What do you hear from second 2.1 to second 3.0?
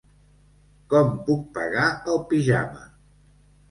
el pijama?